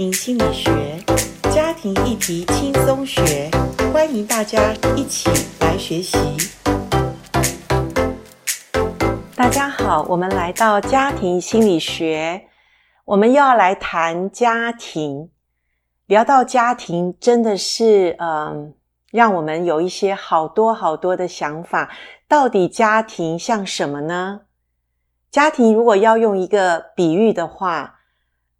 [0.00, 0.72] 庭心理学，
[1.52, 3.50] 家庭议题轻松学，
[3.92, 5.28] 欢迎大家一起
[5.60, 6.16] 来学习。
[9.36, 12.46] 大家好，我们来到家庭心理学，
[13.04, 15.28] 我们要来谈家庭。
[16.06, 18.72] 聊到家庭，真的是嗯，
[19.10, 21.90] 让我们有一些好多好多的想法。
[22.26, 24.40] 到底家庭像什么呢？
[25.30, 27.99] 家庭如果要用一个比喻的话，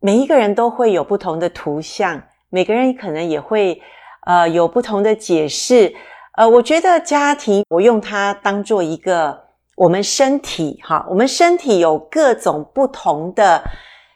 [0.02, 3.80] 每一个人都会有不同的图像，每个人可能也会
[4.24, 5.94] 呃有不同的解释。
[6.38, 9.38] 呃，我觉得家庭，我用它当做一个
[9.76, 13.62] 我们身体哈，我们身体有各种不同的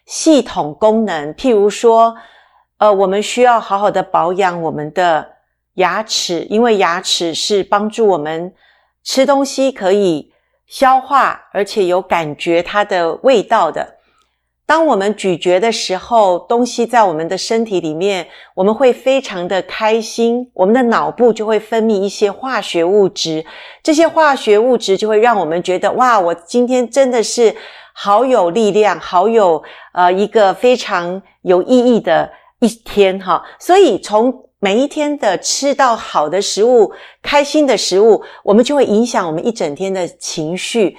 [0.06, 1.34] 系统功能。
[1.34, 2.16] 譬如说，
[2.78, 5.28] 呃，我们需要好好的保养我们的
[5.74, 8.54] 牙齿，因为牙齿是帮助我们
[9.02, 10.32] 吃东西可以
[10.66, 13.93] 消化，而且有感觉它的味道的。
[14.66, 23.44] 当我们咀嚼的时候，东西在我们的身体里面，我们会非常的开心，我们的脑部就会分泌一些化学物质，
[23.82, 27.54] 这些化学物质就会让我们觉得，哇，我今天真的是
[27.92, 32.30] 好有力量，好有呃一个非常有意义的
[32.60, 33.44] 一天哈。
[33.58, 40.96] 所以从每一天的吃到好的食物，开心的食物，我们就会影响我们一整天的情绪。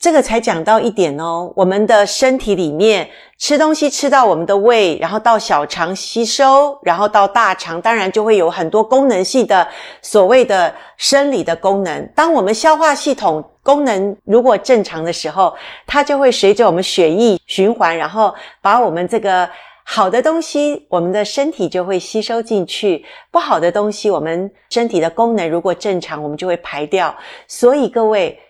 [0.00, 3.06] 这个才讲到一点哦，我们的身体里面
[3.36, 9.68] 吃东西吃到我们的胃，然后到小肠吸收，然后到大肠，当然就会有很多功能性的
[10.00, 12.10] 所谓的生理的功能。
[12.16, 15.54] 当我们消化系统功能如果正常的时候，
[15.86, 19.46] 它就会随着我们血液循环，然后把我们这个
[19.84, 27.14] 好的东西，我们的身体就会吸收进去；不好的东西，我们身体的功能如果正常，我们就会排掉。
[27.46, 28.40] 所以各位。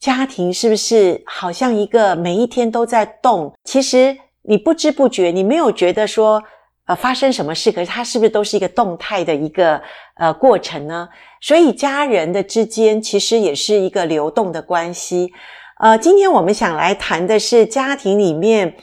[0.00, 3.52] 家庭是不是好像一个每一天都在动？
[3.64, 6.42] 其实你不知不觉，你没有觉得说，
[6.86, 9.78] 呃，发生什么事，可是它是不是都是一个动态的一个
[10.16, 11.06] 呃过程呢？
[11.42, 15.30] 所以家人的之间其实也是一个流动的关系。
[15.80, 18.74] 呃，今天我们想来谈的是家庭里面，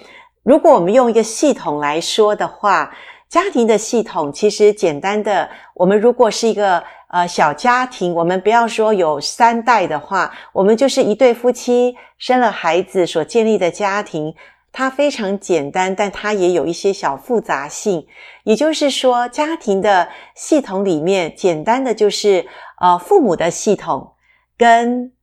[0.43, 2.95] 如果我们用一个系统来说的话，
[3.27, 6.83] 家庭的系统其实简单的，我们如果是一个。
[7.09, 14.35] 呃，小家庭，我们不要说有三代的话，我们就是一对夫妻生了孩子所建立的家庭，
[14.73, 18.05] 它非常简单，但它也有一些小复杂性。
[18.43, 22.45] 也就是说，家庭的系统里面，简单的就是
[22.81, 24.11] 呃父母的系统
[24.57, 25.13] 跟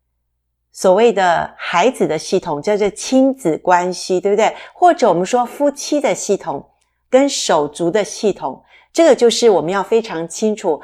[0.73, 4.57] 所谓的孩子的系统，叫做亲子关系，对不对？
[4.73, 6.67] 或者我们说夫妻的系统
[7.11, 10.81] 跟手足的系统，这个就是我们要非常清楚。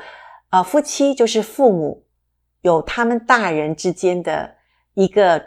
[0.50, 2.04] 啊，夫妻就是父母，
[2.62, 4.56] 有他们大人之间的
[4.94, 5.40] 一个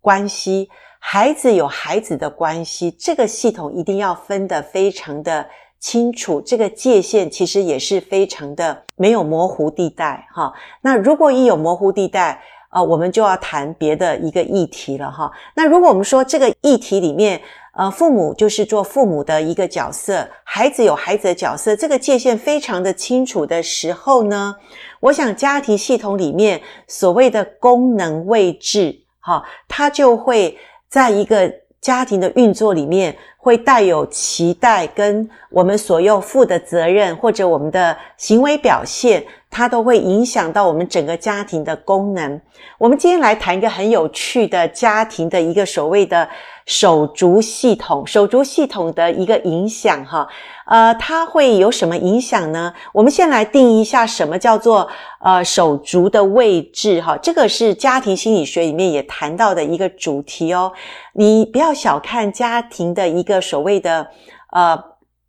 [0.00, 0.68] 关系，
[0.98, 5.48] 孩子有孩子的关系，这个系统一定要分得非常的
[5.80, 10.52] 清楚，这个界限其实也是非常的没有模糊地带哈。
[10.82, 15.32] 那如果一有模糊地带，呃，我们就要谈别的一个议题了哈。
[15.54, 17.40] 那如果我们说这个议题里面，
[17.78, 24.56] 呃，父母就是做父母的一个角色，孩子有孩子的角色，这个界限非常的清楚的时候呢，
[24.98, 31.48] 我想家庭系统里面所谓的功能位置，哈，它就会在一个
[31.80, 42.40] 家庭的运作里面会带有期待，跟我们所要负的责任或者我们的行为表现，它都会影响到我们整个家庭的功能。
[42.76, 46.28] 我们今天来谈一个很有趣的家庭的一个所谓的。
[46.68, 50.28] 手足系统，手足系统的一个影响，哈，
[50.66, 52.74] 呃，它会有什么影响呢？
[52.92, 54.86] 我们先来定义一下什么叫做
[55.22, 60.70] 呃手足的位置，哈，这个是家庭心理学里面也谈到的一个主题哦。
[61.14, 64.06] 你不要小看家庭的一个所谓的
[64.52, 64.78] 呃，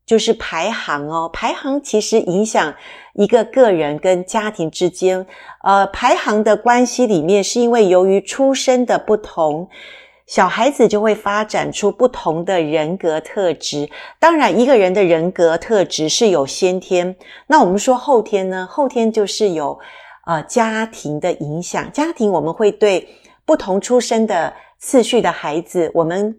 [0.05, 2.73] 就是排行哦，排行其实影响
[3.13, 5.25] 一个个人跟家庭之间，
[5.63, 9.69] 呃，排行的关系里面是因为由于出生的不同。
[10.29, 13.89] 小孩子就会发展出不同的人格特质。
[14.19, 17.15] 当然，一个人的人格特质是有先天。
[17.47, 18.67] 那我们说后天呢？
[18.69, 19.79] 后天就是有
[20.27, 21.91] 呃家庭的影响。
[21.91, 23.07] 家庭我们会对
[23.43, 26.37] 不同出生的次序的孩子，我们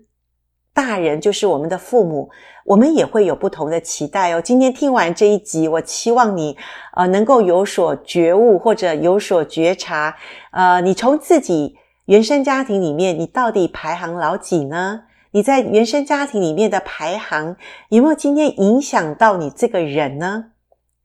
[0.73, 2.31] 大人就是我们的父母，
[2.67, 4.41] 我们也会有不同的期待哦。
[4.41, 6.56] 今天听完这一集，我期望你
[6.94, 10.17] 呃能够有所觉悟或者有所觉察。
[10.53, 11.75] 呃，你从自己。
[12.11, 15.05] 原生家庭里面，你到底排行老几呢？
[15.31, 17.57] 你在原生家庭里面的排行
[17.89, 20.47] 有没有今天影响到你这个人呢？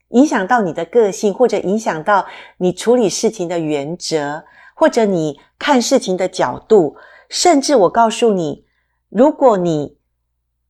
[0.09, 2.25] 影响到你的个性，或者影响到
[2.57, 6.95] 你处理事情的原则，或者你看事情的角度，
[7.29, 8.65] 甚至我告诉你，
[9.09, 9.99] 如果你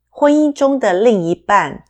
[0.10, 1.86] 婚姻中的另一半，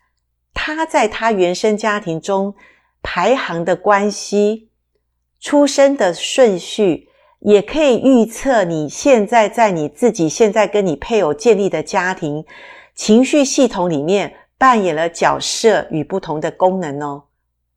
[0.54, 2.54] 他在他原生家庭中
[3.02, 4.70] 排行的关系、
[5.40, 7.10] 出生的顺序，
[7.46, 12.44] 也可以预测你现在在你自己现在跟你配偶建立的家庭
[12.96, 17.22] 情绪系统里面扮演了角色与不同的功能哦。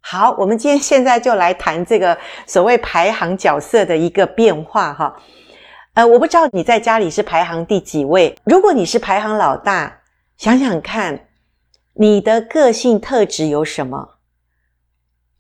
[0.00, 2.16] 好，我们今天现在就来谈这个
[2.46, 5.14] 所谓排行角色的一个变化哈。
[5.92, 8.34] 呃，我不知道你在家里是排行第几位。
[8.44, 10.00] 如果你是排行老大，
[10.38, 11.26] 想想看，
[11.92, 14.14] 你的个性特质有什么？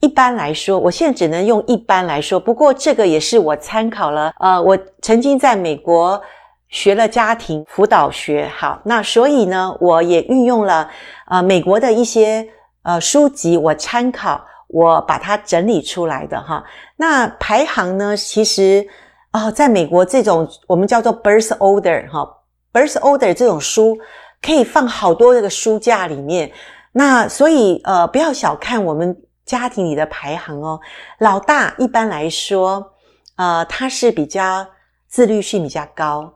[0.00, 2.38] 一般来说，我现在只能用一般来说。
[2.38, 4.32] 不过这个也是我参考了。
[4.38, 6.20] 呃，我曾经在美国
[6.68, 10.88] 学了家庭辅导学，好，那所以呢，我也运用了
[11.28, 12.48] 呃美国的一些
[12.82, 14.44] 呃书籍，我参考。
[14.70, 16.62] 我把它整理出来的哈，
[16.96, 18.86] 那排行呢，其实
[19.30, 22.28] 啊、哦，在美国这种我们叫做 birth order 哈
[22.70, 23.96] ，birth order 这种书
[24.42, 26.52] 可以放好多这个书架里面。
[26.92, 29.16] 那所以呃，不要小看我们
[29.48, 30.78] 家庭里的排行哦。
[31.18, 32.92] 老大一般来说，
[33.36, 34.66] 呃，他是比较
[35.08, 36.34] 自律性比较高。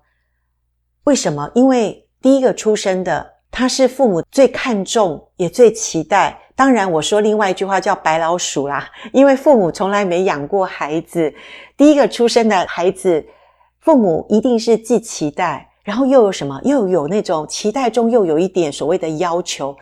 [1.05, 1.51] 为什么？
[1.55, 6.39] 因为第一个出生的，他是父母最看重也最期待。
[6.55, 11.35] 当然，我说另外一句话叫白老鼠啦， 因为父母从来没养过孩子，
[11.77, 13.27] 第一个出生的孩子，
[13.81, 16.61] 父母一定是既期待，然后又有什么？
[16.65, 19.77] 又有那种期待中又有一点所谓的要求，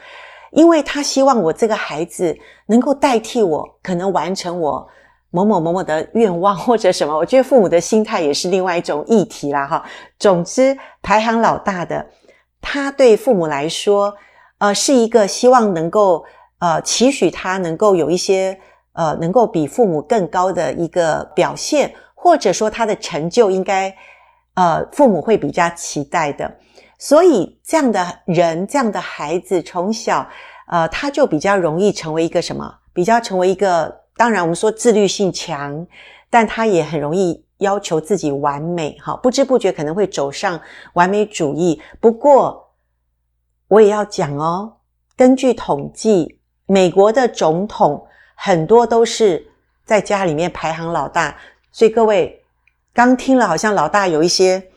[0.52, 2.36] 因为他希望我这个孩子
[2.66, 4.88] 能够代替我，可能完成我
[5.30, 7.16] 某某某某的愿望或者什么。
[7.16, 9.84] 我觉得父母的心态也是另外一种议题啦，哈。
[10.18, 12.06] 总之，排行老大的，
[12.60, 14.14] 他对父母来说，
[14.58, 16.24] 呃，是一个希望能够。
[16.62, 18.60] 呃，期许他能够有一些
[18.92, 23.90] 呃，能够比父母更高的一个表现，或者说他的成就应该
[24.52, 26.54] 呃，父母会比较期待的。
[27.00, 30.24] 所以这样的人，这样的孩子，从小
[30.68, 32.72] 呃，他就比较容易成为一个什么？
[32.92, 35.86] 比较成为一个，当然我们说自律性强，
[36.28, 40.60] 但他也很容易要求自己完美，哈，不知不觉可能会走上
[40.92, 41.82] 完美主义。
[41.98, 42.70] 不过
[43.66, 44.76] 我也要讲哦，
[45.16, 46.36] 根据统计。
[46.66, 48.06] 美国的总统
[48.36, 49.44] 很多都是
[49.84, 51.36] 在家里面排行老大，
[51.72, 52.40] 所以各位
[52.94, 54.69] 刚听了，好像老大有一些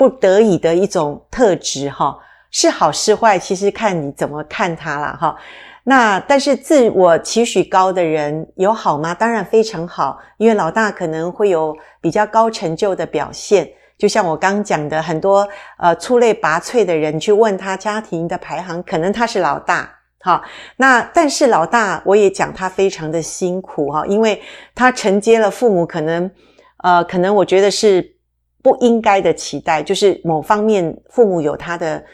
[0.00, 2.16] 不得已的一种特质哈，
[2.50, 5.36] 是好是坏，其实看你怎么看他了哈。
[5.84, 9.12] 那但是自我期许高的人有好吗？
[9.12, 13.70] 当然非常好，因为老大可能会有比较高成就的表现。
[13.98, 19.86] 就像我刚讲的，很多呃出类拔萃的人，去问他家庭的排行，可能他是老大。
[20.22, 20.42] 好，
[20.78, 24.40] 那但是老大，我也讲他非常的辛苦哈，因为
[24.74, 26.30] 他承接了父母可能，
[26.78, 28.16] 呃，可能我觉得是
[28.62, 32.04] 不应该的期待，就是某方面父母有他的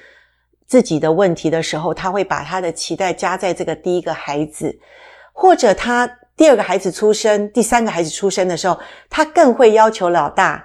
[0.66, 4.78] 自己的问题的时候，他会把他的期待加在这个第一个孩子，
[5.32, 8.78] 或者他第二个孩子出生，第三个孩子出生的时候，
[9.08, 10.64] 他更会要求老大，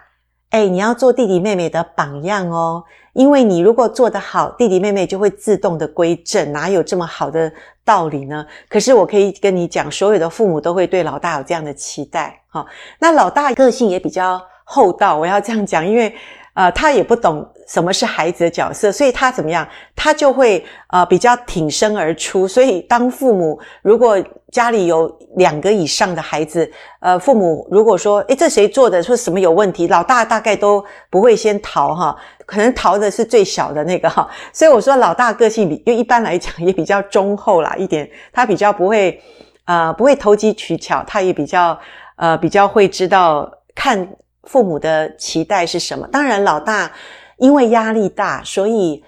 [0.51, 2.83] 诶，你要做弟弟妹妹的榜样哦。
[3.13, 7.51] 因为你如果做得好，弟弟妹妹就会自动的归正，哪有这么好的
[7.83, 8.45] 道理呢？
[8.69, 12.65] 可是我可以跟你讲，所有的父母都会对老大有这样的期待，哈。
[12.99, 16.13] 那老大个性也比较厚道，我要这样讲，因为。
[16.53, 19.65] 呃，他也不懂什么是孩子的角色，所以他怎么样？
[19.95, 22.45] 他就会呃比较挺身而出。
[22.45, 25.07] 所以当父母如果家里有
[25.37, 26.69] 两个以上的孩子，
[26.99, 29.01] 呃，父母如果说，诶，这谁做的？
[29.01, 29.87] 说什么有问题？
[29.87, 32.13] 老大大概都不会先逃哈，
[32.45, 34.29] 可能逃的是最小的那个哈。
[34.51, 39.17] 所以我说老大个性比，因为一般来讲也比较忠厚啦一点，他比较不会
[39.63, 41.79] 呃不会投机取巧，他也比较
[42.17, 44.05] 呃比较会知道看。
[44.43, 46.07] 父母的期待是什么？
[46.07, 46.91] 当然，老大
[47.37, 49.03] 因为压力大，所以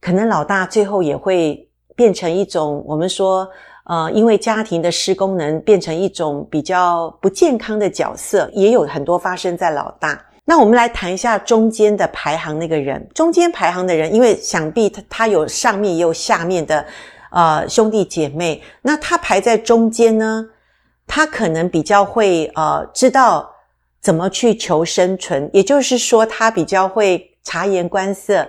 [0.00, 3.48] 可能老大最后也会变成一种我们说，
[3.86, 10.22] 呃，因为家庭的失功能变成一种比较不健康的角色，也有很多发生在老大。
[10.44, 16.84] 那我们来谈一下中间的排行那个人，中间排行的人，因为想必他他有上面也有下面的
[17.30, 20.46] 呃兄弟姐妹，那他排在中间呢，
[21.06, 23.50] 他可能比较会呃知道。
[24.04, 25.48] 怎么去求生存？
[25.50, 28.46] 也就是说，他比较会察言观色。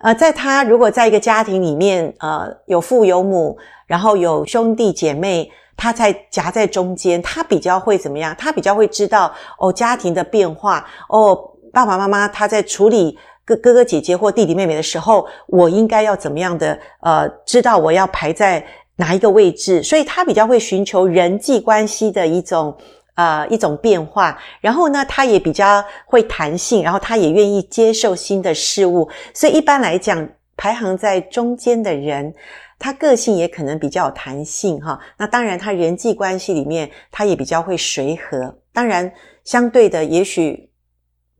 [0.00, 8.34] 呃，在他如果在一个家庭里面，呃，有父有母，然后有兄弟姐妹，他在夹在中间，他比较会怎么样？
[8.36, 11.38] 他比较会知道哦，家庭的变化哦，
[11.72, 16.76] 爸爸妈妈他在处理哥哥哥姐姐或弟弟妹妹的时候，我应该要怎么样的？
[17.02, 22.76] 呃，知道我要排在哪一个位置，所以他比较会寻求人际关系的一种。
[23.18, 32.32] 呃，一种变化，然后呢，他也比较会弹性，然后他也愿意接受新的事物，所以一般来讲，排行在中间的人，
[32.78, 35.00] 他个性也可能比较有弹性哈。
[35.16, 38.56] 那当然，他人际关系里面他也比较会随和。
[38.72, 40.70] 当然，相对的，也许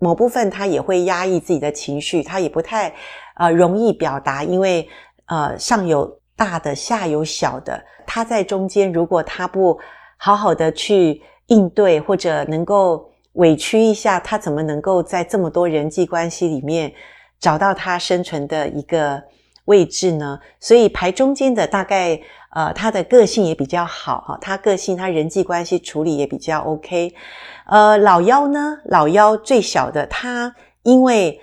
[0.00, 2.92] 某部分他也会压抑自己的情绪，他也不太
[3.37, 4.88] 呃容易表达，因为
[5.26, 9.78] 呃上有大的，下有小的，他在中间，如果他不
[10.16, 16.90] 好好的去应对，或者能够委屈一下，他怎么能够在这么多人际关系里面
[17.38, 19.23] 找到他生存的一个
[19.67, 20.40] 位置呢？
[20.59, 22.19] 所以排中间的大概
[22.50, 27.14] 呃，他的个性也比较好哈，他个性他人际关系处理也比较 OK。
[27.67, 31.38] 呃，老幺呢，老幺最小的他，因为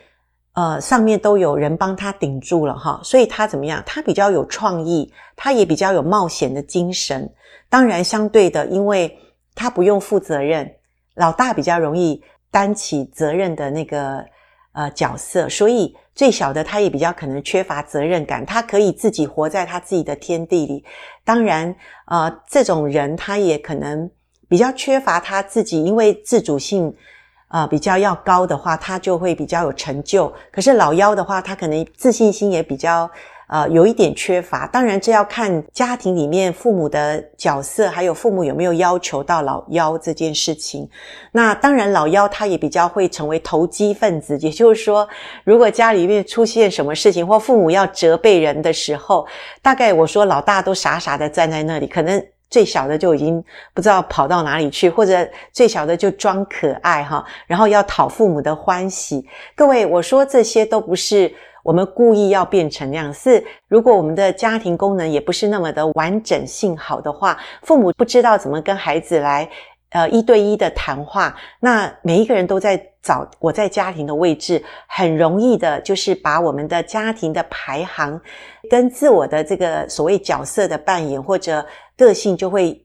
[0.54, 3.82] 呃上面都有人帮他顶住了哈，所以他怎么样？
[3.86, 7.32] 他比较有创意，他也比较有冒险的精神。
[7.70, 9.16] 当然，相对的，因为
[9.56, 10.70] 他不用负责任。
[11.16, 12.22] 老大比较容易
[12.52, 14.26] 担起责任的那个
[14.74, 20.84] 呃角色，所以最小的他也比较可能缺乏责任感，他可以自己活在他自己的天地里。
[21.24, 21.74] 当然，
[22.08, 24.12] 呃，这种人他也可能
[24.50, 26.94] 比较缺乏他自己，因为自主性
[27.48, 30.32] 呃比较要高的话，他就会比较有成就。
[30.52, 33.10] 可是老幺的话，他可能自信心也比较。
[33.48, 40.90] 呃，有一点缺乏，当然这要看家庭里面父母的角色，还有父母有没有要求到老幺这件事情。
[41.32, 45.08] 那当然，老幺他也比较会成为投机分子，也就是说，
[45.44, 49.28] 如果家里面出现什么事情，或父母要责备人的时候，
[49.62, 53.44] 大概我说老大都傻傻的站在那里，可能最小的就已经
[53.76, 59.24] 不知道跑到哪里去，或者最小的就装可爱哈，然后要讨父母的欢喜。
[59.56, 61.32] 各位，我说这些都不是。
[61.66, 69.50] 我们故意要变成那样，是如果我们的家庭功能也不是那么的完整性好的话，父母不知道怎么跟孩子来，
[69.90, 78.22] 呃，一对一的谈话，那每一个人都在找我在家庭的位置，很容易的就是把我们的家庭的排行
[78.70, 81.66] 跟自我的这个所谓角色的扮演或者
[81.98, 82.80] 个性，就会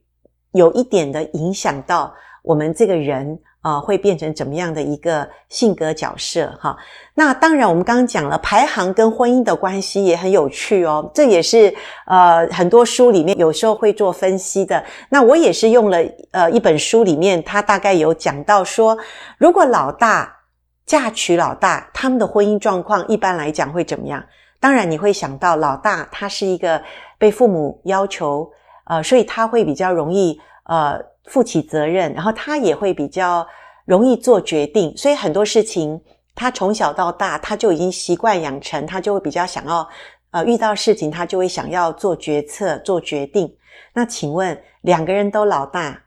[0.53, 3.39] 有一点的影响到我们这个人。
[3.63, 6.51] 啊、会变成怎么样的一个性格角色？
[6.59, 6.75] 哈，
[7.13, 11.11] 那当然，我们刚刚讲了排行跟婚姻的关系也很有趣哦。
[11.15, 11.75] 这也是
[12.07, 14.83] 呃很多书里面有时候会做分析的。
[15.11, 15.99] 那我也是用了
[16.31, 18.97] 呃一本书里面，他大概有讲到说，
[19.37, 20.39] 如果老大
[20.87, 24.25] 嫁娶老大，他们的婚姻状况一般来讲会怎么样？
[24.59, 26.83] 当然，你会想到老大他是一个
[27.19, 28.51] 被父母要求，
[28.87, 31.10] 呃，所以他会比较容易呃。
[31.25, 33.47] 负起责任，然后他也会比较
[33.85, 36.01] 容易做决定，所以很多事情
[36.35, 39.89] 他从小到大他就已经习惯养成，他就会比较想要，
[40.31, 43.57] 呃，遇到事情他就会想要做决策、做决定。
[43.93, 46.03] 那请问两个人都老大，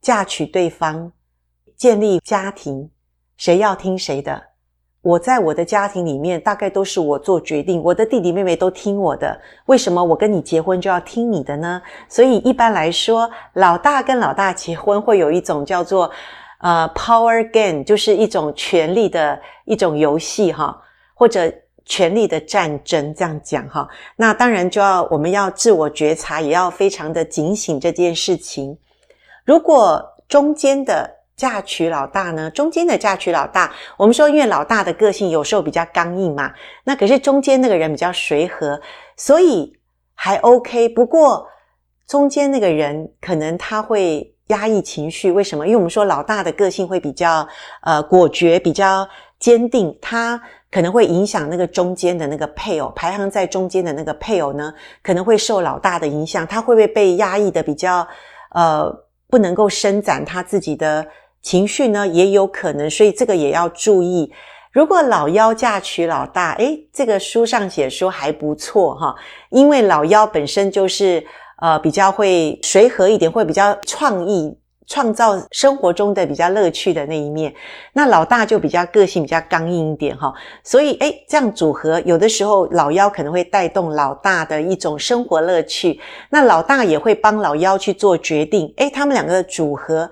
[0.00, 1.12] 嫁娶对方，
[1.76, 2.90] 建立家庭，
[3.36, 4.42] 谁要听谁的？
[5.06, 9.40] 我在我的家庭里面，大概都是我做决定，我的弟弟妹妹都听我的。
[9.66, 11.80] 为什么我跟你结婚就要听你的呢？
[12.08, 16.10] 所以一般来说，老大跟老大结婚会有一种叫做
[16.58, 20.76] 呃 power game，就是一种权力的一种游戏哈，
[21.14, 21.52] 或者
[21.84, 23.88] 权力的战争这样讲哈。
[24.16, 28.76] 那当然就要我们要自我觉察，也要非常的警醒这件事情。
[29.44, 31.15] 如果中间的。
[31.36, 32.50] 嫁娶老大呢？
[32.50, 36.50] 中间的嫁娶老大，我们说，因为老大的个性有时候比较刚硬嘛，
[36.84, 38.80] 那可是中间那个人比较随和，
[39.18, 39.78] 所以
[40.14, 40.88] 还 OK。
[40.88, 41.46] 不过
[42.06, 45.66] 中间那个人可能他会压抑情绪，为什么？
[45.66, 47.46] 因为我们说老大的个性会比较
[47.82, 49.06] 呃果决，比较
[49.38, 50.40] 坚定，他
[50.70, 58.08] 可能会影响那个中间的那个配偶，排行在中间的那个配偶呢，可能会受老大的影响，他会不会被压抑的比较
[58.54, 58.90] 呃
[59.28, 61.06] 不能够伸展他自己的。
[61.46, 64.32] 情绪呢也有可能，所以这个也要注意。
[64.72, 69.14] 如果老幺嫁娶老大，诶，这个书上写说还不错哈，
[69.50, 71.24] 因为老幺本身就是
[71.62, 77.54] 呃比较会随和一点，会比较创意，创造生活中的比较乐趣的那一面。
[77.92, 80.34] 那老大就比较个性比较刚硬一点哈，
[80.64, 86.00] 所以诶，这样组合有的时候老幺可能会带动老大的一种生活乐趣，
[86.30, 90.10] 那老大也会帮老幺去做决定，诶，他们两个的组合。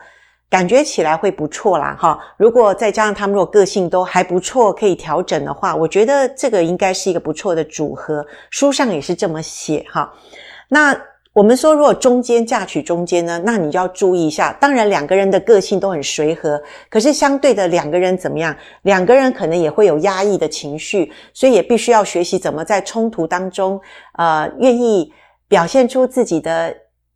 [0.55, 2.17] 感觉起来会不错啦，哈！
[2.37, 8.25] 如果再加上他们如果个性都还不错，可以调整的话，我觉得这个应该是一个不错的组合。
[8.51, 10.13] 书上也是这么写，哈。
[10.69, 10.97] 那
[11.33, 14.53] 我们说，如果中间嫁娶中间呢，那你就要注意一下。
[14.61, 18.55] 当然，两个人的个性都很随和，可是相对的两个人怎么样？
[18.83, 23.81] 两个人可能也会有压抑的情绪，所以也必须要学习怎么在冲突当中，
[24.17, 25.13] 呃，愿意
[25.49, 26.73] 表现出自己的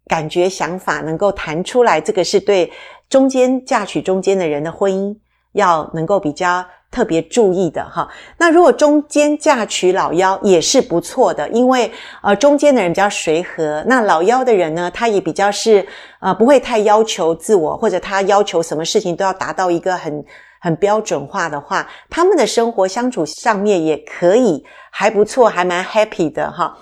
[0.08, 2.00] 感觉、想法，能够谈出来。
[2.00, 2.68] 这个是对。
[3.08, 5.16] 中间嫁娶中间的人的婚姻
[5.52, 8.08] 要能够比较特别注意的哈。
[8.38, 11.90] 那如果中间嫁娶老幺也是不错的，因为
[12.22, 15.86] 呃中间的人比较随和，那老幺的人呢，他也比较是
[16.20, 20.24] 呃不会太要求自我，或者他要求什么事情都要达到一个很
[20.60, 26.76] 很标准化的话，他们的生活相处上面也可以还不错，还蛮 happy 的哈。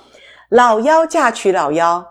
[0.49, 2.04] 老幺嫁娶老幺，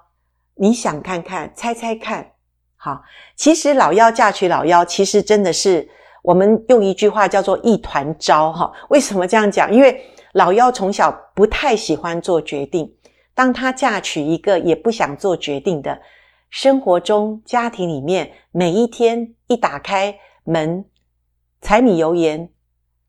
[0.56, 2.32] 你想看看，猜猜看，
[2.76, 3.02] 好，
[3.36, 5.88] 其实老幺嫁娶老幺，其实真的是
[6.24, 8.72] 我们用一句话叫做一团糟哈。
[8.90, 9.74] 为什么这样讲？
[9.74, 10.02] 因为
[10.34, 12.94] 老幺从小不太喜欢做决定，
[13.34, 16.00] 当他嫁娶一个也不想做决定的，
[16.50, 20.86] 生活中家庭里面每一天一打开门。
[21.62, 22.50] 柴米油盐，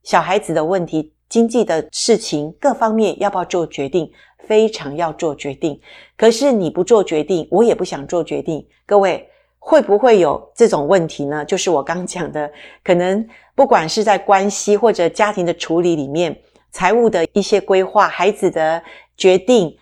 [0.03, 4.11] 小孩子的问题，经济的事情，各方面要不要做决定？
[4.47, 5.81] 非常要做决定。
[6.17, 8.67] 可是你不做决定，我也不想做决定。
[8.87, 9.29] 各位
[9.69, 11.45] 会不会有这种问题呢？
[11.45, 12.49] 就是我刚讲的，
[12.85, 16.37] 可能不管是在关系或者家庭的处理里面，
[16.71, 18.81] 财务的一些规划，孩子的
[19.17, 19.77] 决定。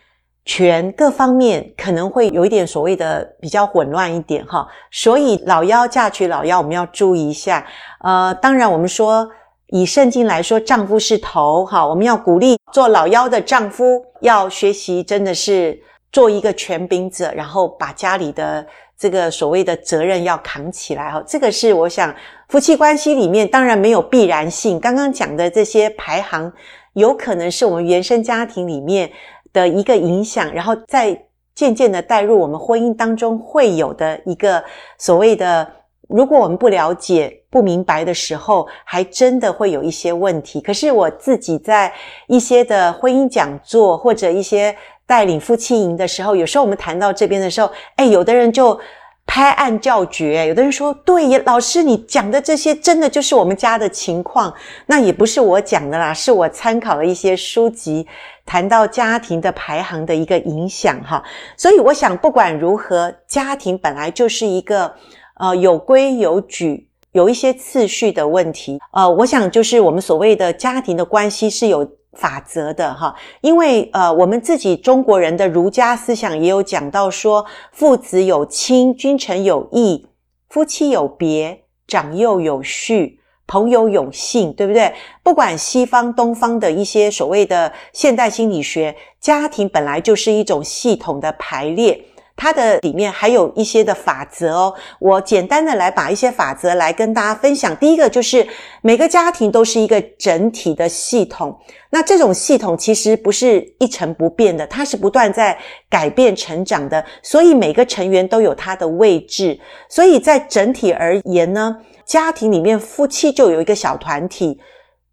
[0.46, 7.66] 权各方面可能会有一点所谓的比较混乱一点哈，所以老幺嫁娶老幺，我们要注意一下。
[8.00, 9.26] 呃，当然我们说
[9.68, 15.80] 以圣经来说，丈夫是头哈，我们要鼓励做老幺的丈夫要学习，真的是
[16.14, 18.66] 做一个权柄者，然后把家里的
[18.96, 21.22] 这个所谓的责任要扛起来哈。
[21.26, 22.14] 这个是我想
[22.48, 26.50] 夫妻关系里面当然没有必然性，刚刚讲的这些排行，
[26.94, 29.10] 有可能是我们原生家庭里面。
[29.54, 31.16] 的一个影响，然后再
[31.54, 34.64] 渐渐的带入我们婚姻当中会有的一个
[34.98, 35.70] 所谓的，
[36.08, 40.60] 如果我们不了解、不明白的时候，还真的会有一些问题。
[40.60, 41.92] 可是我自己在
[42.26, 48.78] 一些的婚姻讲座或者一些带领夫妻营的时候，有时候我们谈到这边的时候，诶，有的人就
[49.26, 54.52] 拍案叫绝，有的人说：“对呀，老师你讲的这些真的就是我们家的情况。”
[54.86, 58.06] 那也不是我讲的啦，是我参考了一些书籍。
[58.46, 61.24] 谈到家庭的排行的一个影响哈，
[61.56, 64.94] 所以我想不管如何，家庭本来就是一个
[65.40, 68.78] 呃有规有矩、有一些次序的问题。
[68.92, 80.06] 呃，我想就是我们所谓的家庭的关系是有法则的哈，因为呃我们自己中国人的儒家思想也有讲到说，父子有亲，君臣有义，
[80.48, 83.20] 夫妻有别，长幼有序。
[83.46, 84.90] 朋友有信，对不对？
[85.22, 92.02] 不管西方、东方的一些所谓的现代心理学，家庭本来就是一种系统的排列，
[92.36, 94.74] 它的里面还有一些的法则哦。
[94.98, 97.76] 我简单的来把一些法则来跟大家分享。
[97.76, 98.46] 第一个就是
[98.82, 101.56] 每个家庭都是一个整体的系统，
[101.90, 105.56] 那这种系统其实不是一成不变的，它是不断在
[105.88, 109.58] 改变成长的，所以每个成员都有它的位置。
[109.88, 114.60] 所以在整体而言呢，家庭里面，夫妻就有一个小团体，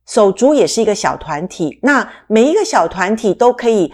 [0.07, 1.79] 手足也是一个小团体。
[1.83, 3.93] 那每一个小团体都可以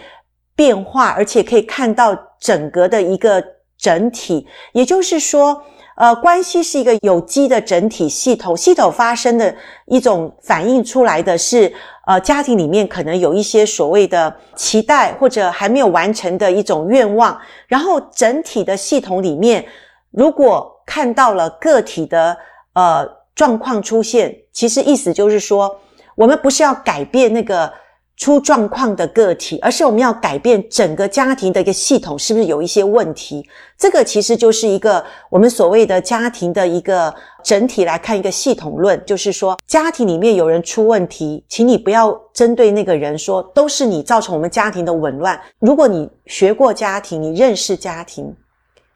[0.56, 3.44] 变化，而且可以看到整个的一个
[3.76, 4.46] 整体。
[4.72, 5.62] 也就是说，
[5.96, 8.56] 呃，关系是一个有机的整体系统。
[8.56, 9.54] 系统发生的
[9.86, 11.72] 一种反映出来的是，
[12.06, 17.38] 呃，家庭里面可能有一些所谓的期待或者还没有完成的一种愿望。
[17.66, 19.64] 然后整体的系统里面，
[20.10, 22.36] 如果看到了个体的。
[22.74, 25.80] 呃，状况出现，其实意思就是说，
[26.14, 27.72] 我们不是要改变那个
[28.18, 33.48] 出状况的个体，而是我们要改变整个家庭的一个系统，是不是有一些问题？
[33.78, 45.40] 这个其实就是一个我们所谓的家庭的一个整体来看一个系统论，就是说，家庭里面有人出问题，请你不要针对那个人说都是你造成我们家庭的紊乱。
[45.60, 48.34] 如果你学过家庭，你认识家庭，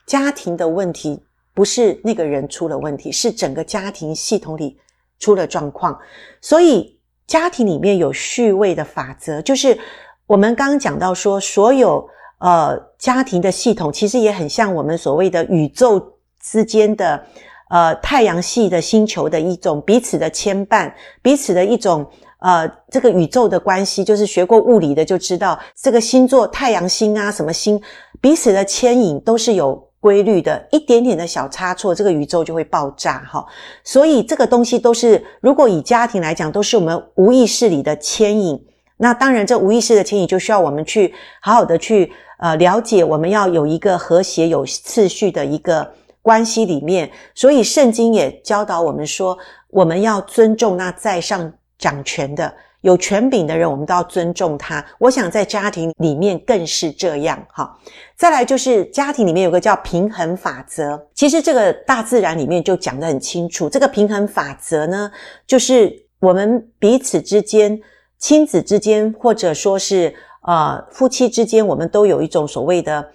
[0.07, 1.23] 家庭的问题。
[1.55, 4.79] 不是那个人出了问题，是整个家庭系统里
[5.19, 5.95] 出了状况。
[6.41, 9.79] 所以家庭里面有序位的法则，就是
[10.27, 12.07] 我们刚刚讲到说，所有
[12.39, 17.25] 呃家庭的系统其实也很像我们所谓的宇宙之间的
[17.71, 22.07] 呃太阳系的星球的一种彼此的牵绊，彼此的一种
[22.41, 24.05] 呃这个宇宙的关系。
[24.05, 27.81] 就是学过物理的就知道，这个星座太阳星啊什么星
[28.21, 29.92] 彼此的牵引都是有。
[30.03, 33.47] 规律的一点点的小差错，这个宇宙就会爆炸哈。
[33.85, 38.61] 所以这个东西都是，如果以家庭来讲，都是我们无意识里的牵引。
[38.97, 43.05] 那当然，这无意识的牵引就需要我们去好好的去呃了解。
[43.05, 45.88] 我们要有一个和谐、有次序的一个
[46.21, 47.09] 关系里面。
[47.33, 49.38] 所以圣经也教导我们说，
[49.69, 52.53] 我们要尊重那在上掌权的。
[52.83, 54.85] 有权柄的人，我们都要尊重他。
[54.99, 57.45] 我想在家庭里面更是这样。
[57.53, 57.77] 哈，
[58.16, 61.01] 再来就是家庭里面有个叫平衡法则。
[61.14, 63.68] 其实这个大自然里面就讲得很清楚。
[63.68, 65.11] 这个平衡法则呢，
[65.47, 67.81] 就是我们彼此之间、
[68.18, 73.11] 亲子之间，或者说是呃夫妻之间，我们都有一种所谓的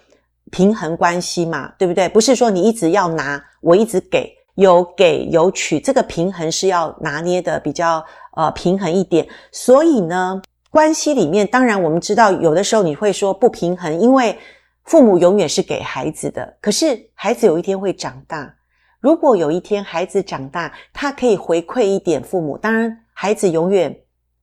[0.50, 2.08] 平衡关系嘛，对不对？
[2.08, 8.04] 不是说你一直要拿，我一直给，有给有取，这个平衡是要拿捏的比较
[8.36, 9.28] 呃平衡一点。
[9.52, 10.42] 所以呢，
[10.72, 14.36] 关系里面，当然我们知道，有的时候你会说不平衡，因为
[14.84, 18.52] 父母永远是给孩子的，可是孩子有一天会长大。
[19.00, 23.96] 如果有一天孩子长大，他可以回馈一点父母，当然孩子永远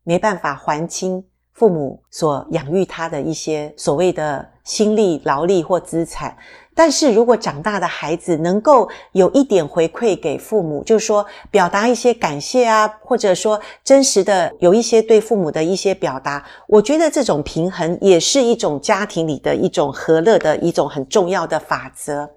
[0.05, 1.25] 没办法还清
[1.55, 6.37] 父母所养育他的一些所谓的心力、劳力或资产。
[6.75, 22.31] 但是如果长大的孩子能够有一点回馈给父母，就是说表达一些感谢啊，或者说真实的有一些对父母的一些表达，我觉得这种平衡也是一种家庭里的一种和乐的一种很重要的法则。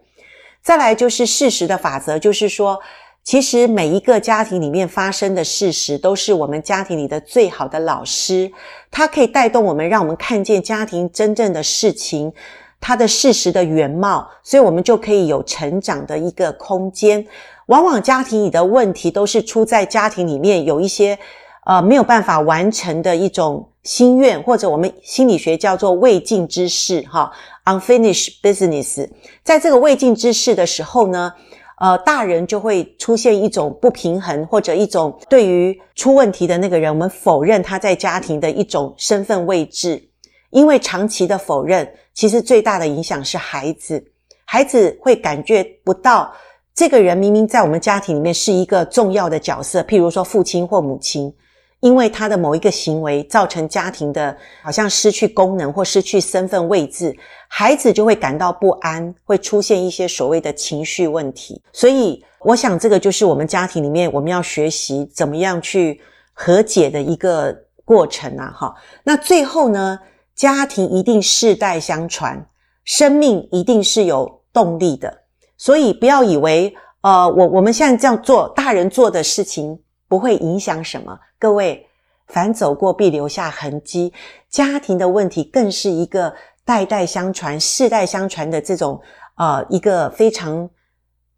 [0.61, 2.79] 再来就是事实的法则，就是说，
[3.23, 8.51] 其实每一个家庭里面发生的事实，都是我们家庭里的最好的老师，
[8.91, 12.33] 它可以带动我们，让我们看见家庭真正的事情。
[12.79, 17.25] 它的事实的原貌，所以我们就可以有成长的一个空间。
[17.67, 21.19] 往往家庭里的问题都是出在家庭里面有一些
[21.65, 27.31] 呃没有办法完成的一种心愿，或者我们心理学叫做未尽之事哈
[27.65, 29.09] ，unfinished business。
[29.43, 31.33] 在这个未尽之事的时候呢，
[31.79, 40.06] 呃，大人就会出现一种不平衡，或者一种对于出问题的那个人，我们否认他在家庭的一种身份位置。
[40.49, 44.03] 因为长期的否认，其实最大的影响是孩子。
[44.45, 46.33] 孩子会感觉不到
[46.73, 51.33] 这个人明明在我们家庭里面是一个重要的角色，譬如说父亲或母亲，
[51.81, 57.13] 因为他的某一个行为造成家庭的好像失去功能或失去身份位置，
[57.49, 61.61] 孩子就会感到不安，会出现一些所谓的情绪问题。
[61.73, 65.99] 所以，我想这个就是我们家庭里面我们要学习怎么样去
[66.31, 68.49] 和解的一个过程啊！
[68.55, 69.99] 哈，那最后呢？
[70.37, 72.47] 家庭一定世代相传，
[72.85, 75.23] 生命一定是有动力的，
[75.57, 81.19] 所以不要以为，呃，我我们现在这样做，大人做的事情不会影响什么。
[81.39, 81.87] 各位，
[82.27, 84.13] 凡走过必留下痕迹，
[84.47, 86.31] 家庭的问题更是一个
[86.63, 89.01] 代代相传、世代相传的这种，
[89.37, 90.69] 呃，一个非常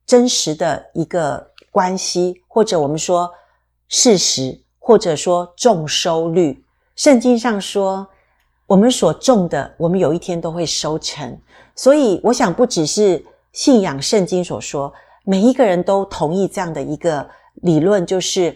[0.06, 3.32] 真实的一个关系，或者我们说
[3.88, 6.62] 事实，或者说重收率。
[6.98, 8.06] 圣经上说。
[8.70, 11.36] 我们所种的，我们有一天都会收成。
[11.76, 14.94] 所以，我想不只是信仰圣经所说，
[15.26, 17.28] 每一个人都同意这样的一个
[17.64, 18.56] 理论，就是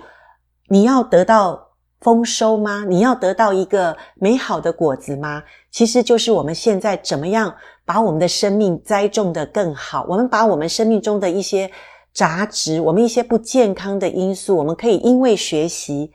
[0.68, 1.60] 你要得到
[2.00, 2.86] 丰收吗？
[2.88, 5.42] 你要得到一个美好的果子吗？
[5.72, 10.06] 其实就是我们现在怎么样把我们的生命栽种得更好。
[10.08, 11.72] 我们把我们生命中的一些
[12.14, 16.12] 杂质，我们一些不健康的因素，我们可以因为学习。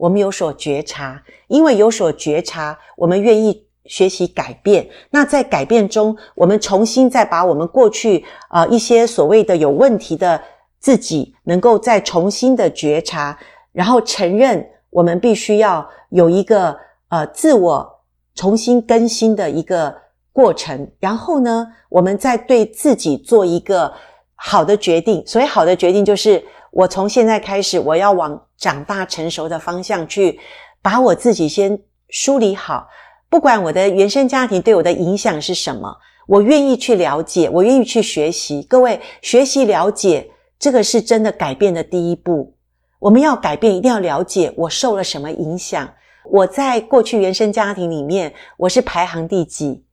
[0.00, 4.88] 我们有所觉察，因为有所觉察，我们愿意学习改变。
[5.10, 10.40] 那在改变中，我们重新再把我们过去呃一些所谓的有问题的
[10.78, 13.38] 自己，能够再重新的觉察，
[13.72, 16.74] 然后承认我们必须要有一个
[17.08, 18.00] 呃自我
[18.34, 19.94] 重新更新的一个
[20.32, 20.90] 过程。
[20.98, 23.92] 然后呢，我们再对自己做一个
[24.34, 25.22] 好的决定。
[25.26, 28.40] 所以好的决定，就是我从现在开始，我要往。
[28.60, 30.38] 长大成熟的方向去
[30.82, 31.80] 把我自己先
[32.10, 32.86] 梳理好，
[33.30, 35.96] 不管我的原生家庭对我的影响是什么，
[36.28, 38.62] 我愿意去了解，我愿意去学习。
[38.64, 42.54] 各位，学习了解这个是真的改变的第一步。
[42.98, 45.90] 我们要改变，一定要了解我受了什么影响。
[46.30, 49.86] 我在过去原生家庭里面，我是排行第几？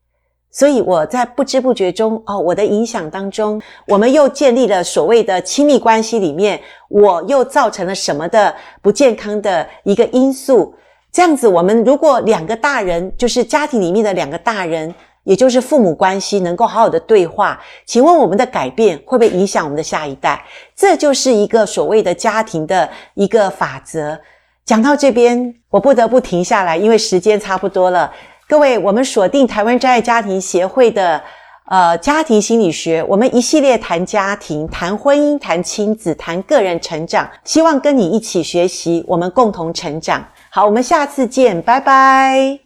[0.50, 10.74] 所以我在不知不觉中，哦，我的影响当中，我们又建立了所谓的亲密关系里面，我又造成了什么的不健康的一个因素？
[11.12, 20.44] 这样子，我们如果两个大人，就是家庭里面的两个大人，也就是父母关系，能够好好的对话，请问我们的改变会不会影响我们的下一代？
[20.76, 24.20] 这就是一个所谓的家庭的一个法则。
[24.66, 28.12] 讲到这边，我不得不停下来，因为时间差不多了。
[28.50, 31.22] 各位，我们锁定台湾真爱家庭协会的
[31.66, 40.26] 呃家庭心理学，我们一系列谈家庭、谈婚姻、谈亲子、谈个人成长，希望跟你一起学习，我们共同成长。
[40.50, 42.58] 好，我们下次见，拜拜。